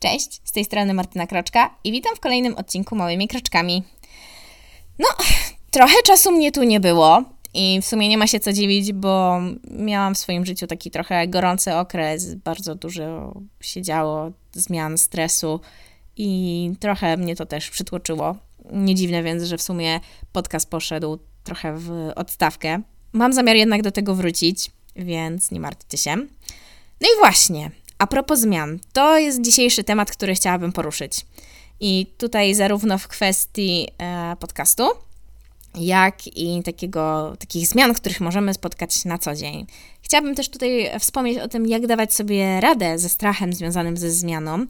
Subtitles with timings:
[0.00, 3.82] Cześć, z tej strony Martyna Kroczka i witam w kolejnym odcinku Małymi Kroczkami.
[4.98, 5.08] No,
[5.70, 7.22] trochę czasu mnie tu nie było
[7.54, 9.40] i w sumie nie ma się co dziwić, bo
[9.70, 15.60] miałam w swoim życiu taki trochę gorący okres, bardzo dużo się działo, zmian, stresu
[16.16, 18.36] i trochę mnie to też przytłoczyło.
[18.72, 20.00] Nie dziwne więc, że w sumie
[20.32, 22.82] podcast poszedł trochę w odstawkę.
[23.12, 26.16] Mam zamiar jednak do tego wrócić, więc nie martwcie się.
[27.00, 31.26] No i właśnie, a propos zmian, to jest dzisiejszy temat, który chciałabym poruszyć.
[31.80, 34.84] I tutaj zarówno w kwestii e, podcastu,
[35.74, 39.66] jak i takiego, takich zmian, których możemy spotkać na co dzień.
[40.02, 44.66] Chciałabym też tutaj wspomnieć o tym, jak dawać sobie radę ze strachem związanym ze zmianą,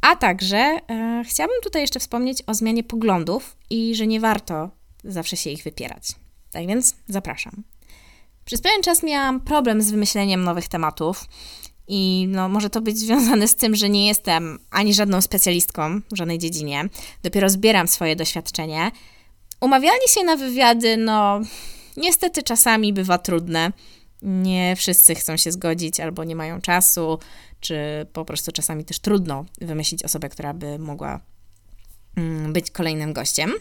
[0.00, 4.70] a także e, chciałabym tutaj jeszcze wspomnieć o zmianie poglądów i że nie warto
[5.04, 6.08] zawsze się ich wypierać.
[6.52, 7.62] Tak więc zapraszam.
[8.44, 11.24] Przez pewien czas miałam problem z wymyśleniem nowych tematów.
[11.88, 16.16] I no, może to być związane z tym, że nie jestem ani żadną specjalistką w
[16.16, 16.88] żadnej dziedzinie,
[17.22, 18.90] dopiero zbieram swoje doświadczenie.
[19.60, 21.40] Umawianie się na wywiady, no,
[21.96, 23.72] niestety czasami bywa trudne.
[24.22, 27.18] Nie wszyscy chcą się zgodzić albo nie mają czasu,
[27.60, 31.20] czy po prostu czasami też trudno wymyślić osobę, która by mogła
[32.16, 33.52] mm, być kolejnym gościem.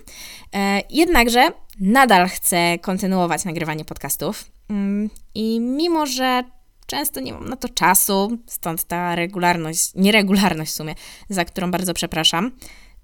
[0.54, 1.48] E, jednakże
[1.80, 4.52] nadal chcę kontynuować nagrywanie podcastów.
[4.70, 6.44] Mm, I mimo, że
[6.88, 10.96] Często nie mam na to czasu, stąd ta regularność, nieregularność w sumie,
[11.30, 12.52] za którą bardzo przepraszam,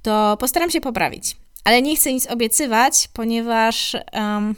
[0.02, 1.38] to postaram się poprawić.
[1.64, 4.56] Ale nie chcę nic obiecywać, ponieważ um,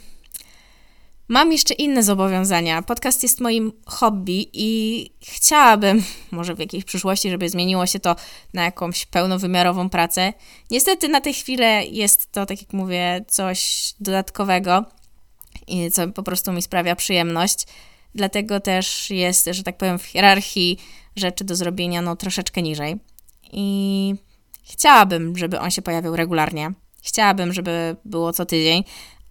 [1.28, 2.82] mam jeszcze inne zobowiązania.
[2.82, 8.16] Podcast jest moim hobby i chciałabym, może w jakiejś przyszłości, żeby zmieniło się to
[8.54, 10.32] na jakąś pełnowymiarową pracę.
[10.70, 14.84] Niestety na tę chwilę jest to, tak jak mówię, coś dodatkowego,
[15.92, 17.66] co po prostu mi sprawia przyjemność.
[18.16, 20.78] Dlatego też jest, że tak powiem, w hierarchii
[21.16, 22.96] rzeczy do zrobienia no, troszeczkę niżej.
[23.52, 24.14] I
[24.64, 26.72] chciałabym, żeby on się pojawiał regularnie.
[27.02, 28.84] Chciałabym, żeby było co tydzień,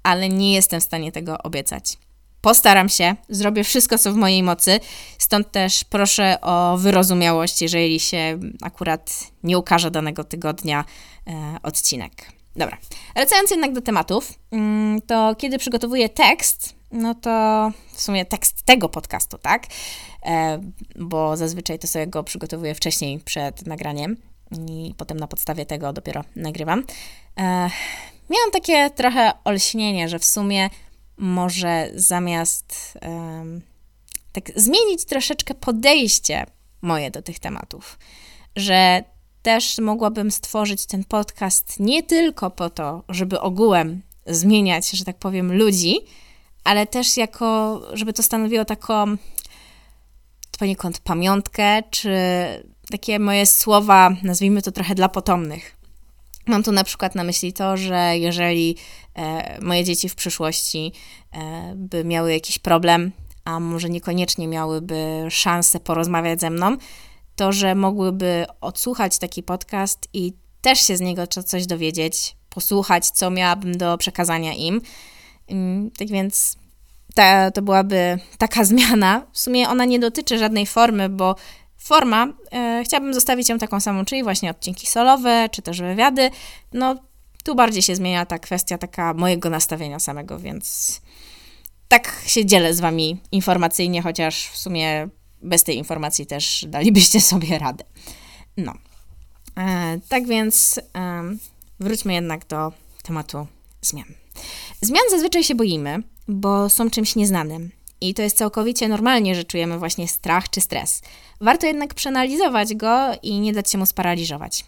[0.03, 1.97] ale nie jestem w stanie tego obiecać.
[2.41, 4.79] Postaram się, zrobię wszystko, co w mojej mocy,
[5.17, 10.85] stąd też proszę o wyrozumiałość, jeżeli się akurat nie ukaże danego tygodnia
[11.27, 12.31] e, odcinek.
[12.55, 12.77] Dobra,
[13.15, 18.89] wracając jednak do tematów, mm, to kiedy przygotowuję tekst, no to w sumie tekst tego
[18.89, 19.67] podcastu, tak?
[20.25, 20.61] E,
[20.95, 24.17] bo zazwyczaj to sobie go przygotowuję wcześniej przed nagraniem
[24.69, 26.83] i potem na podstawie tego dopiero nagrywam.
[27.37, 27.43] E,
[28.29, 30.69] miałam takie trochę olśnienie, że w sumie
[31.17, 32.97] może zamiast
[34.31, 36.45] tak zmienić troszeczkę podejście
[36.81, 37.99] moje do tych tematów,
[38.55, 39.03] że
[39.45, 45.57] też mogłabym stworzyć ten podcast nie tylko po to, żeby ogółem zmieniać, że tak powiem,
[45.57, 45.97] ludzi,
[46.63, 49.17] ale też jako, żeby to stanowiło taką
[50.59, 52.15] poniekąd pamiątkę, czy
[52.91, 55.77] takie moje słowa, nazwijmy to trochę dla potomnych.
[56.47, 58.77] Mam tu na przykład na myśli to, że jeżeli
[59.15, 60.91] e, moje dzieci w przyszłości
[61.31, 63.11] e, by miały jakiś problem,
[63.43, 66.77] a może niekoniecznie miałyby szansę porozmawiać ze mną,
[67.35, 73.31] to że mogłyby odsłuchać taki podcast i też się z niego coś dowiedzieć, posłuchać, co
[73.31, 74.81] miałabym do przekazania im.
[75.47, 76.57] Mm, tak więc
[77.15, 79.25] ta, to byłaby taka zmiana.
[79.31, 81.35] W sumie ona nie dotyczy żadnej formy, bo
[81.77, 86.29] forma, e, chciałabym zostawić ją taką samą, czyli właśnie odcinki solowe, czy też wywiady.
[86.73, 86.95] No,
[87.43, 91.01] tu bardziej się zmienia ta kwestia taka mojego nastawienia samego, więc
[91.87, 95.09] tak się dzielę z Wami informacyjnie, chociaż w sumie
[95.45, 97.83] bez tej informacji też dalibyście sobie radę.
[98.57, 98.73] No.
[99.57, 101.23] E, tak więc e,
[101.79, 102.71] wróćmy jednak do
[103.03, 103.47] tematu
[103.81, 104.13] zmian.
[104.81, 107.71] Zmian zazwyczaj się boimy, bo są czymś nieznanym.
[108.01, 111.01] I to jest całkowicie normalnie, że czujemy właśnie strach czy stres.
[111.41, 114.65] Warto jednak przeanalizować go i nie dać się mu sparaliżować.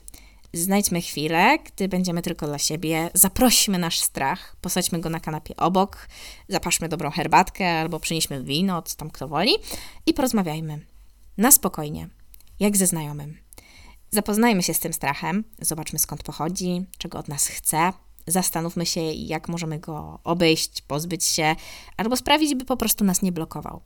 [0.54, 6.08] Znajdźmy chwilę, gdy będziemy tylko dla siebie, zaprośmy nasz strach, posadźmy go na kanapie obok,
[6.50, 9.52] zapaszmy dobrą herbatkę albo przynieśmy wino, co tam kto woli
[10.06, 10.80] i porozmawiajmy.
[11.38, 12.10] Na spokojnie,
[12.60, 13.38] jak ze znajomym.
[14.12, 17.94] Zapoznajmy się z tym strachem, zobaczmy skąd pochodzi, czego od nas chce,
[18.28, 21.56] zastanówmy się, jak możemy go obejść, pozbyć się,
[21.98, 23.82] albo sprawić, by po prostu nas nie blokował.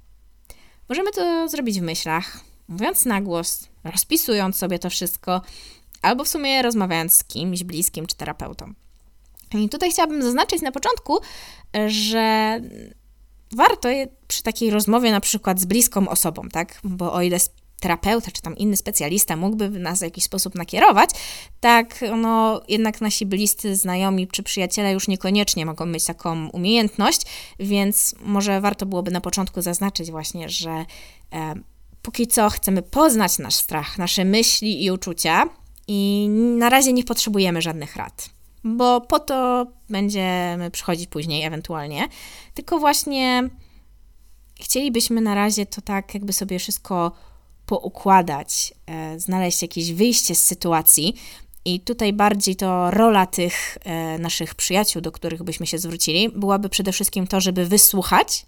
[0.90, 5.42] Możemy to zrobić w myślach, mówiąc na głos, rozpisując sobie to wszystko,
[6.02, 8.74] albo w sumie rozmawiając z kimś bliskim czy terapeutą.
[9.54, 11.20] I tutaj chciałabym zaznaczyć na początku,
[11.88, 12.60] że
[13.56, 13.90] warto
[14.28, 16.80] przy takiej rozmowie na przykład z bliską osobą, tak?
[16.84, 17.38] Bo o ile
[17.82, 21.10] terapeuta czy tam inny specjalista mógłby nas w jakiś sposób nakierować,
[21.60, 27.22] tak no jednak nasi bliscy znajomi czy przyjaciele już niekoniecznie mogą mieć taką umiejętność,
[27.60, 30.86] więc może warto byłoby na początku zaznaczyć właśnie, że
[31.34, 31.54] e,
[32.02, 35.50] póki co chcemy poznać nasz strach, nasze myśli i uczucia,
[35.94, 38.30] i na razie nie potrzebujemy żadnych rad,
[38.64, 42.08] bo po to będziemy przychodzić później ewentualnie,
[42.54, 43.50] tylko właśnie
[44.62, 47.12] chcielibyśmy na razie to tak jakby sobie wszystko
[47.66, 51.16] poukładać, e, znaleźć jakieś wyjście z sytuacji.
[51.66, 56.70] I tutaj bardziej to rola tych e, naszych przyjaciół, do których byśmy się zwrócili, byłaby
[56.70, 58.46] przede wszystkim to, żeby wysłuchać,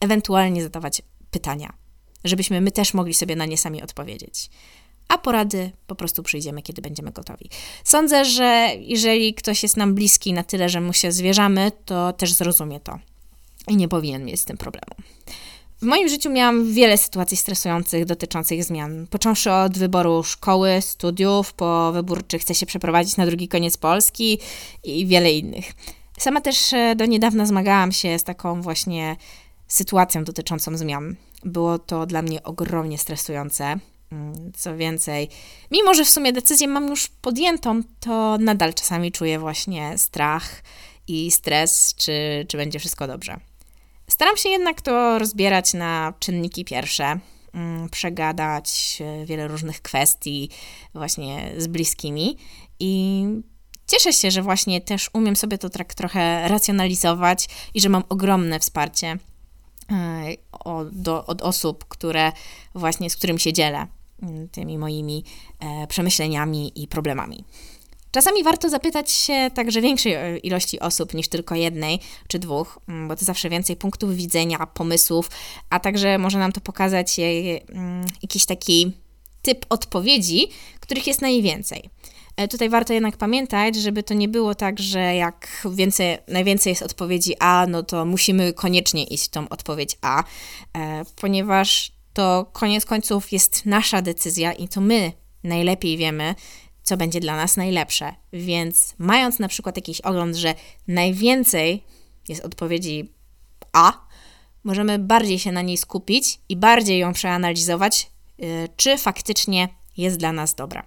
[0.00, 1.72] ewentualnie zadawać pytania,
[2.24, 4.50] żebyśmy my też mogli sobie na nie sami odpowiedzieć.
[5.12, 7.50] A porady po prostu przyjdziemy, kiedy będziemy gotowi.
[7.84, 12.32] Sądzę, że jeżeli ktoś jest nam bliski na tyle, że mu się zwierzamy, to też
[12.32, 12.98] zrozumie to
[13.68, 14.94] i nie powinien mieć z tym problemu.
[15.82, 19.06] W moim życiu miałam wiele sytuacji stresujących dotyczących zmian.
[19.10, 24.38] Począwszy od wyboru szkoły, studiów, po wybór, czy chcę się przeprowadzić na drugi koniec Polski
[24.84, 25.72] i wiele innych.
[26.18, 29.16] Sama też e, do niedawna zmagałam się z taką właśnie
[29.68, 31.16] sytuacją dotyczącą zmian.
[31.44, 33.78] Było to dla mnie ogromnie stresujące.
[34.12, 35.28] Mm, co więcej,
[35.70, 40.62] mimo że w sumie decyzję mam już podjętą, to nadal czasami czuję właśnie strach
[41.08, 43.40] i stres, czy, czy będzie wszystko dobrze.
[44.08, 47.18] Staram się jednak to rozbierać na czynniki pierwsze,
[47.54, 50.50] mm, przegadać e, wiele różnych kwestii
[50.94, 52.36] właśnie z bliskimi
[52.80, 53.24] i
[53.86, 58.60] cieszę się, że właśnie też umiem sobie to tak trochę racjonalizować i że mam ogromne
[58.60, 59.18] wsparcie
[59.90, 62.32] e, od, od osób, które
[62.74, 63.86] właśnie z którym się dzielę
[64.52, 65.24] tymi moimi
[65.60, 67.44] e, przemyśleniami i problemami.
[68.10, 73.08] Czasami warto zapytać się także większej e, ilości osób niż tylko jednej czy dwóch, mm,
[73.08, 75.30] bo to zawsze więcej punktów widzenia, pomysłów,
[75.70, 78.92] a także może nam to pokazać mm, jakiś taki
[79.42, 80.48] typ odpowiedzi,
[80.80, 81.90] których jest najwięcej.
[82.36, 86.82] E, tutaj warto jednak pamiętać, żeby to nie było tak, że jak więcej, najwięcej jest
[86.82, 90.24] odpowiedzi A, no to musimy koniecznie iść w tą odpowiedź A,
[91.16, 95.12] ponieważ to koniec końców jest nasza decyzja i to my
[95.44, 96.34] najlepiej wiemy,
[96.82, 98.14] co będzie dla nas najlepsze.
[98.32, 100.54] Więc mając na przykład jakiś ogląd, że
[100.88, 101.84] najwięcej
[102.28, 103.12] jest odpowiedzi
[103.72, 103.92] A,
[104.64, 108.10] możemy bardziej się na niej skupić i bardziej ją przeanalizować,
[108.42, 110.86] y, czy faktycznie jest dla nas dobra.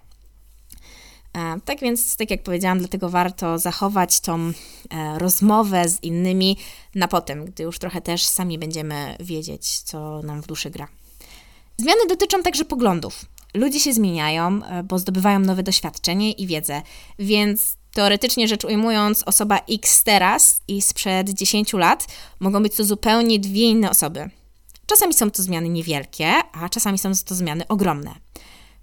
[1.36, 4.52] E, tak więc, tak jak powiedziałam, dlatego warto zachować tą e,
[5.18, 6.56] rozmowę z innymi
[6.94, 10.88] na potem, gdy już trochę też sami będziemy wiedzieć, co nam w duszy gra.
[11.78, 13.24] Zmiany dotyczą także poglądów.
[13.54, 16.82] Ludzie się zmieniają, e, bo zdobywają nowe doświadczenie i wiedzę,
[17.18, 22.06] więc teoretycznie rzecz ujmując, osoba X teraz i sprzed 10 lat
[22.40, 24.30] mogą być to zupełnie dwie inne osoby.
[24.86, 28.14] Czasami są to zmiany niewielkie, a czasami są to zmiany ogromne.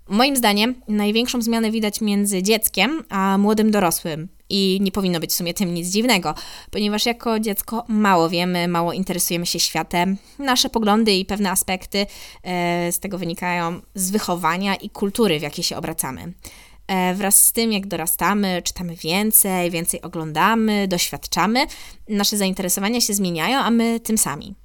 [0.10, 5.34] Moim zdaniem największą zmianę widać między dzieckiem a młodym dorosłym i nie powinno być w
[5.34, 6.36] sumie tym nic dziwnego,
[6.72, 10.18] ponieważ jako dziecko mało wiemy, mało interesujemy się światem.
[10.40, 12.06] Nasze poglądy i pewne aspekty
[12.44, 16.34] e, z tego wynikają z wychowania i kultury, w jakiej się obracamy.
[16.88, 21.66] E, wraz z tym, jak dorastamy, czytamy więcej, więcej oglądamy, doświadczamy,
[22.10, 24.56] nasze zainteresowania się zmieniają, a my tym sami.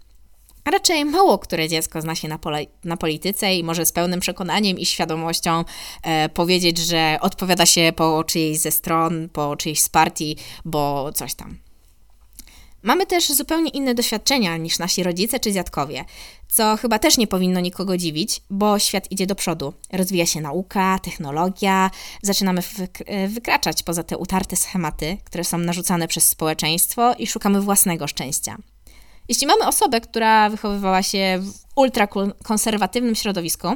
[0.70, 4.78] Raczej mało które dziecko zna się na, pole, na polityce i może z pełnym przekonaniem
[4.78, 5.64] i świadomością
[6.02, 11.34] e, powiedzieć, że odpowiada się po czyjejś ze stron, po czyjejś z partii, bo coś
[11.34, 11.58] tam.
[12.82, 16.04] Mamy też zupełnie inne doświadczenia niż nasi rodzice czy dziadkowie,
[16.48, 19.72] co chyba też nie powinno nikogo dziwić, bo świat idzie do przodu.
[19.92, 21.90] Rozwija się nauka, technologia,
[22.22, 22.62] zaczynamy
[23.06, 28.56] e, wykraczać poza te utarte schematy, które są narzucane przez społeczeństwo i szukamy własnego szczęścia.
[29.28, 33.68] Jeśli mamy osobę, która wychowywała się w ultrakonserwatywnym środowisku,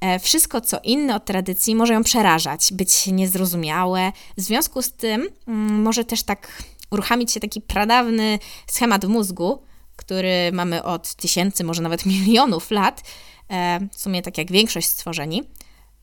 [0.00, 4.12] e, wszystko co inne od tradycji może ją przerażać, być niezrozumiałe.
[4.36, 9.62] W związku z tym mm, może też tak uruchamić się taki pradawny schemat w mózgu,
[9.96, 13.02] który mamy od tysięcy, może nawet milionów lat,
[13.50, 15.42] e, w sumie tak jak większość stworzeni,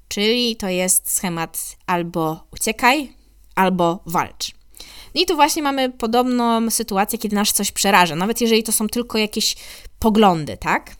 [0.08, 3.14] czyli to jest schemat albo uciekaj,
[3.56, 4.65] albo walcz.
[5.16, 9.18] I tu właśnie mamy podobną sytuację, kiedy nas coś przeraża, nawet jeżeli to są tylko
[9.18, 9.56] jakieś
[10.00, 10.96] poglądy, tak?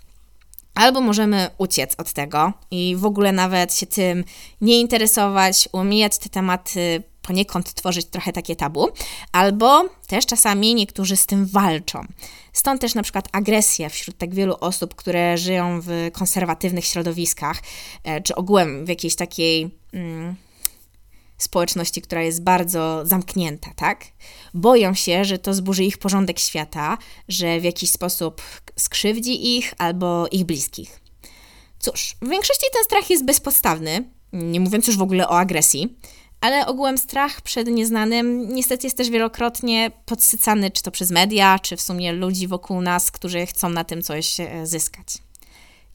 [0.76, 4.24] Albo możemy uciec od tego i w ogóle nawet się tym
[4.62, 8.88] nie interesować, umijać te tematy, poniekąd tworzyć trochę takie tabu,
[9.32, 12.06] albo też czasami niektórzy z tym walczą.
[12.54, 17.62] Stąd też na przykład agresja wśród tak wielu osób, które żyją w konserwatywnych środowiskach,
[18.04, 19.70] e, czy ogółem w jakiejś takiej.
[19.94, 20.36] Mm,
[21.38, 24.06] społeczności, która jest bardzo zamknięta, tak?
[24.54, 28.42] Boją się, że to zburzy ich porządek świata, że w jakiś sposób
[28.76, 31.00] skrzywdzi ich albo ich bliskich.
[31.80, 35.98] Cóż, w większości ten strach jest bezpodstawny, nie mówiąc już w ogóle o agresji,
[36.42, 41.78] ale ogółem strach przed nieznanym niestety jest też wielokrotnie podsycany, czy to przez media, czy
[41.78, 45.08] w sumie ludzi wokół nas, którzy chcą na tym coś e, zyskać.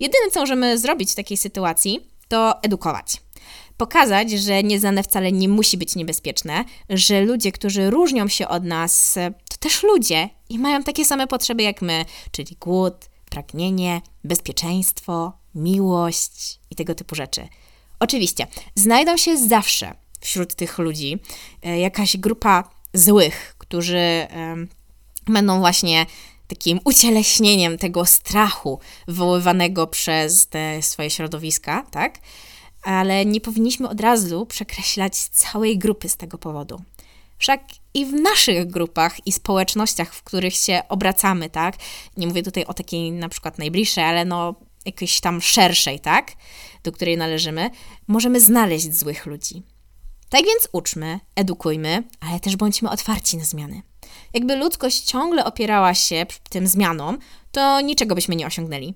[0.00, 3.16] Jedyne, co możemy zrobić w takiej sytuacji, to edukować.
[3.80, 9.14] Pokazać, że nieznane wcale nie musi być niebezpieczne, że ludzie, którzy różnią się od nas,
[9.48, 12.94] to też ludzie i mają takie same potrzeby jak my, czyli głód,
[13.30, 17.48] pragnienie, bezpieczeństwo, miłość i tego typu rzeczy.
[18.00, 21.18] Oczywiście, znajdą się zawsze wśród tych ludzi
[21.62, 24.26] e, jakaś grupa złych, którzy
[25.26, 26.06] będą właśnie
[26.48, 32.18] takim ucieleśnieniem tego strachu wywoływanego przez te swoje środowiska, tak?
[32.82, 36.82] Ale nie powinniśmy od razu przekreślać całej grupy z tego powodu.
[37.38, 37.60] Wszak
[37.94, 41.76] i w naszych grupach i społecznościach, w których się obracamy, tak?
[42.16, 46.32] Nie mówię tutaj o takiej na przykład najbliższej, ale no jakiejś tam szerszej, tak?
[46.82, 47.70] Do której należymy,
[48.08, 49.62] możemy znaleźć złych ludzi.
[50.28, 53.82] Tak więc uczmy, edukujmy, ale też bądźmy otwarci na zmiany.
[54.34, 57.18] Jakby ludzkość ciągle opierała się tym zmianom,
[57.52, 58.94] to niczego byśmy nie osiągnęli.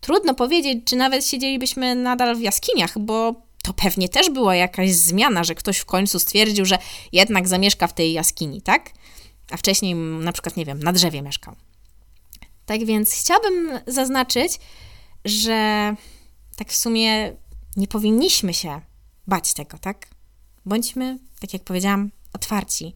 [0.00, 5.44] Trudno powiedzieć, czy nawet siedzielibyśmy nadal w jaskiniach, bo to pewnie też była jakaś zmiana,
[5.44, 6.78] że ktoś w końcu stwierdził, że
[7.12, 8.90] jednak zamieszka w tej jaskini, tak?
[9.50, 11.56] A wcześniej na przykład, nie wiem, na drzewie mieszkał.
[12.66, 14.58] Tak więc chciałabym zaznaczyć,
[15.24, 15.94] że
[16.56, 17.36] tak w sumie
[17.76, 18.80] nie powinniśmy się
[19.26, 20.08] bać tego, tak?
[20.66, 22.94] Bądźmy, tak jak powiedziałam, otwarci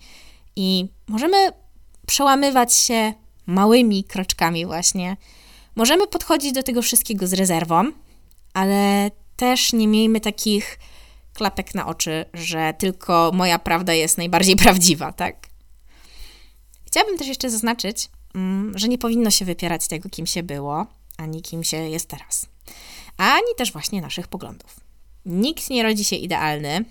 [0.57, 1.53] i możemy
[2.07, 3.15] przełamywać się
[3.47, 5.17] małymi kroczkami, właśnie.
[5.77, 7.93] Możemy podchodzić do tego wszystkiego z rezerwą,
[8.55, 10.79] ale też nie miejmy takich
[11.35, 15.37] klapek na oczy, że tylko moja prawda jest najbardziej prawdziwa, tak?
[16.87, 20.87] Chciałabym też jeszcze zaznaczyć, mm, że nie powinno się wypierać tego, kim się było,
[21.17, 22.47] ani kim się jest teraz.
[23.17, 24.81] Ani też właśnie naszych poglądów.
[25.27, 26.85] Nikt nie rodzi się idealny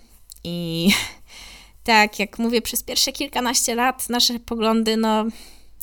[0.44, 0.88] i
[1.84, 5.24] tak jak mówię, przez pierwsze kilkanaście lat nasze poglądy, no,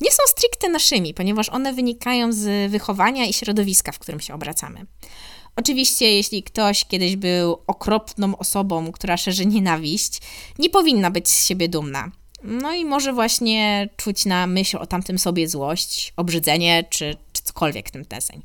[0.02, 4.86] nie są stricte naszymi, ponieważ one wynikają z wychowania i środowiska, w którym się obracamy.
[5.56, 10.22] Oczywiście, jeśli ktoś kiedyś był okropną osobą, która szerzy nienawiść,
[10.60, 12.12] nie powinna być z siebie dumna.
[12.44, 17.88] No i może właśnie czuć na myśl o tamtym sobie złość, obrzydzenie czy, czy cokolwiek
[17.88, 18.42] w tym deseń.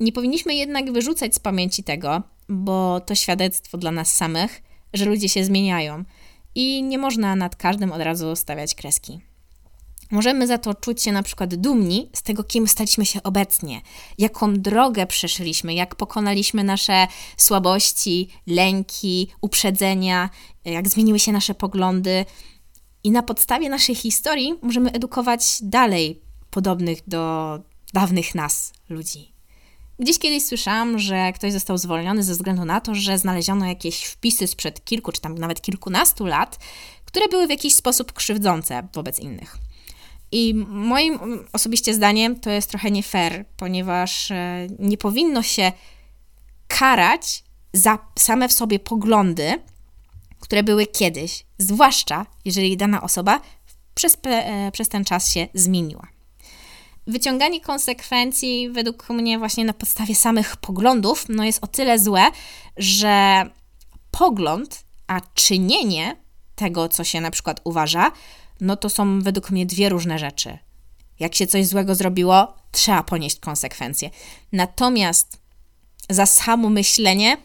[0.00, 4.62] Nie powinniśmy jednak wyrzucać z pamięci tego, bo to świadectwo dla nas samych,
[4.94, 6.04] że ludzie się zmieniają
[6.54, 9.20] i nie można nad każdym od razu stawiać kreski.
[10.10, 13.80] Możemy za to czuć się na przykład dumni z tego, kim staliśmy się obecnie,
[14.18, 20.30] jaką drogę przeszliśmy, jak pokonaliśmy nasze słabości, lęki, uprzedzenia,
[20.64, 22.24] jak zmieniły się nasze poglądy.
[23.04, 27.58] I na podstawie naszej historii możemy edukować dalej podobnych do
[27.92, 29.32] dawnych nas ludzi.
[29.98, 34.46] Gdzieś kiedyś słyszałam, że ktoś został zwolniony ze względu na to, że znaleziono jakieś wpisy
[34.46, 36.58] sprzed kilku czy tam nawet kilkunastu lat,
[37.04, 39.58] które były w jakiś sposób krzywdzące wobec innych.
[40.32, 41.18] I moim
[41.52, 45.72] osobiście zdaniem to jest trochę nie fair, ponieważ e, nie powinno się
[46.68, 49.62] karać za same w sobie poglądy,
[50.40, 53.40] które były kiedyś, zwłaszcza jeżeli dana osoba
[53.94, 56.08] przez, e, przez ten czas się zmieniła.
[57.06, 62.22] Wyciąganie konsekwencji według mnie właśnie na podstawie samych poglądów no jest o tyle złe,
[62.76, 63.44] że
[64.10, 66.16] pogląd, a czynienie
[66.54, 68.12] tego, co się na przykład uważa,
[68.60, 70.58] no to są według mnie dwie różne rzeczy.
[71.18, 74.10] Jak się coś złego zrobiło, trzeba ponieść konsekwencje.
[74.52, 75.38] Natomiast
[76.10, 77.36] za samo myślenie,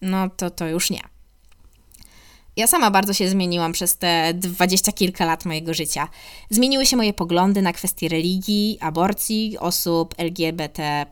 [0.00, 1.00] no to to już nie.
[2.56, 6.08] Ja sama bardzo się zmieniłam przez te dwadzieścia kilka lat mojego życia.
[6.50, 11.06] Zmieniły się moje poglądy na kwestie religii, aborcji, osób LGBT,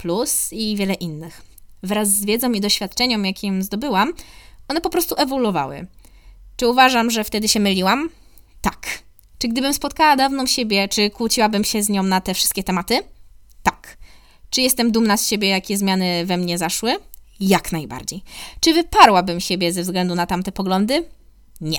[0.52, 1.42] i wiele innych.
[1.82, 4.12] Wraz z wiedzą i doświadczeniem, jakim zdobyłam,
[4.68, 5.86] one po prostu ewoluowały.
[6.56, 8.08] Czy uważam, że wtedy się myliłam?
[8.60, 9.05] Tak.
[9.38, 12.98] Czy gdybym spotkała dawną siebie, czy kłóciłabym się z nią na te wszystkie tematy?
[13.62, 13.96] Tak.
[14.50, 16.96] Czy jestem dumna z siebie, jakie zmiany we mnie zaszły?
[17.40, 18.22] Jak najbardziej.
[18.60, 21.04] Czy wyparłabym siebie ze względu na tamte poglądy?
[21.60, 21.78] Nie.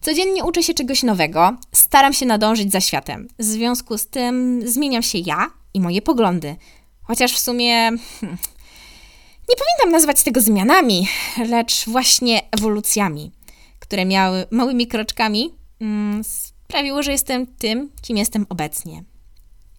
[0.00, 3.28] Codziennie uczę się czegoś nowego, staram się nadążyć za światem.
[3.38, 6.56] W związku z tym zmieniam się ja i moje poglądy.
[7.02, 7.74] Chociaż w sumie
[8.20, 8.38] hmm,
[9.48, 11.08] nie powinnam nazwać tego zmianami,
[11.48, 13.32] lecz właśnie ewolucjami,
[13.78, 16.22] które miały małymi kroczkami mm,
[16.68, 19.04] sprawiło, że jestem tym, kim jestem obecnie.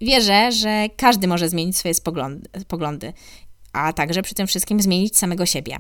[0.02, 1.94] Wierzę, że każdy może zmienić swoje
[2.68, 3.14] poglądy,
[3.74, 5.78] a także przy tym wszystkim zmienić samego siebie.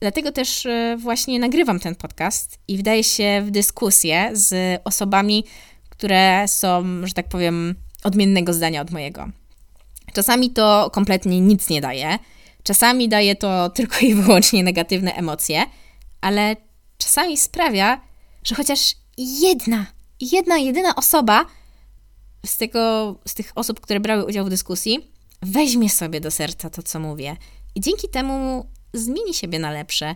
[0.00, 5.44] Dlatego też e, właśnie nagrywam ten podcast i wdaję się w dyskusję z osobami,
[5.88, 9.28] które są, że tak powiem, odmiennego zdania od mojego.
[10.12, 12.18] Czasami to kompletnie nic nie daje,
[12.62, 15.62] czasami daje to tylko i wyłącznie negatywne emocje,
[16.20, 16.56] ale
[16.98, 18.00] czasami sprawia,
[18.44, 19.86] że chociaż jedna,
[20.20, 21.46] jedna, jedyna osoba
[22.46, 25.10] z, tego, z tych osób, które brały udział w dyskusji,
[25.42, 27.36] weźmie sobie do serca to, co mówię.
[27.74, 30.14] I dzięki temu zmieni siebie na lepsze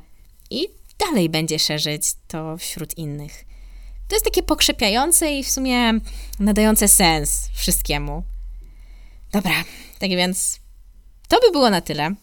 [0.50, 0.68] i
[0.98, 3.44] dalej będzie szerzyć to wśród innych.
[4.08, 5.92] To jest takie pokrzepiające i w sumie
[6.40, 8.22] nadające sens wszystkiemu.
[9.32, 9.64] Dobra,
[9.98, 10.60] tak więc
[11.28, 12.14] to by było na tyle.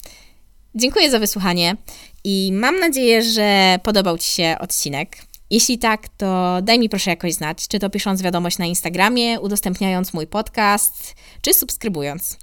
[0.75, 1.77] Dziękuję za wysłuchanie
[2.23, 5.17] i mam nadzieję, że podobał Ci się odcinek.
[5.51, 10.13] Jeśli tak, to daj mi proszę jakoś znać, czy to pisząc wiadomość na Instagramie, udostępniając
[10.13, 12.37] mój podcast, czy subskrybując.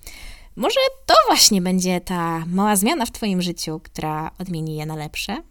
[0.56, 5.42] Może to właśnie będzie ta mała zmiana w Twoim życiu, która odmieni je na lepsze.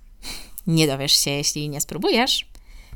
[0.68, 2.48] Nie dowiesz się, jeśli nie spróbujesz.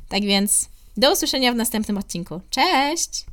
[0.09, 2.41] Tak więc do usłyszenia w następnym odcinku.
[2.49, 3.30] Cześć!